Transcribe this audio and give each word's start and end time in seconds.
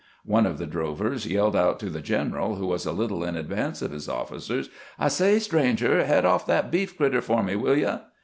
One 0.25 0.47
of 0.47 0.57
the 0.57 0.65
drovers 0.65 1.27
yelled 1.27 1.55
out 1.55 1.79
to 1.81 1.91
the 1.91 2.01
general, 2.01 2.55
who 2.55 2.65
was 2.65 2.87
a 2.87 2.91
little 2.91 3.23
in 3.23 3.35
advance 3.35 3.83
of 3.83 3.91
his 3.91 4.09
officers:" 4.09 4.67
I 4.99 5.09
say, 5.09 5.37
stranger, 5.37 6.03
head 6.05 6.25
off 6.25 6.47
that 6.47 6.71
beef 6.71 6.97
critter 6.97 7.21
for 7.21 7.43
me, 7.43 7.55
will 7.55 7.77
you?" 7.77 7.99